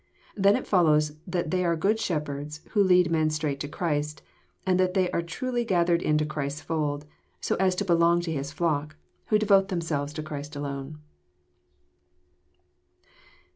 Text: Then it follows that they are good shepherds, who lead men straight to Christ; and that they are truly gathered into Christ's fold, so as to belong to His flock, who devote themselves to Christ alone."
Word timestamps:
Then 0.35 0.55
it 0.55 0.65
follows 0.65 1.11
that 1.27 1.51
they 1.51 1.63
are 1.63 1.75
good 1.75 1.99
shepherds, 1.99 2.61
who 2.71 2.81
lead 2.83 3.11
men 3.11 3.29
straight 3.29 3.59
to 3.59 3.67
Christ; 3.67 4.23
and 4.65 4.79
that 4.79 4.95
they 4.95 5.11
are 5.11 5.21
truly 5.21 5.63
gathered 5.63 6.01
into 6.01 6.25
Christ's 6.25 6.61
fold, 6.61 7.05
so 7.39 7.53
as 7.57 7.75
to 7.75 7.85
belong 7.85 8.19
to 8.21 8.31
His 8.33 8.51
flock, 8.51 8.95
who 9.27 9.37
devote 9.37 9.67
themselves 9.67 10.11
to 10.13 10.23
Christ 10.23 10.55
alone." 10.55 10.97